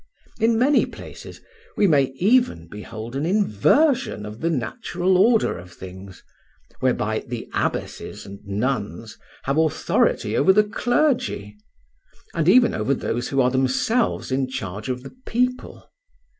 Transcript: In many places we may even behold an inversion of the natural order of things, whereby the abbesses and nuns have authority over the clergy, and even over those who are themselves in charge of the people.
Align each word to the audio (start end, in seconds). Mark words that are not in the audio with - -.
In 0.39 0.57
many 0.57 0.87
places 0.87 1.41
we 1.77 1.85
may 1.85 2.05
even 2.15 2.67
behold 2.67 3.15
an 3.15 3.23
inversion 3.23 4.25
of 4.25 4.39
the 4.41 4.49
natural 4.49 5.15
order 5.15 5.55
of 5.59 5.71
things, 5.73 6.23
whereby 6.79 7.23
the 7.27 7.47
abbesses 7.53 8.25
and 8.25 8.39
nuns 8.43 9.19
have 9.43 9.59
authority 9.59 10.35
over 10.35 10.51
the 10.51 10.63
clergy, 10.63 11.55
and 12.33 12.49
even 12.49 12.73
over 12.73 12.95
those 12.95 13.29
who 13.29 13.41
are 13.41 13.51
themselves 13.51 14.31
in 14.31 14.49
charge 14.49 14.89
of 14.89 15.03
the 15.03 15.13
people. 15.27 15.87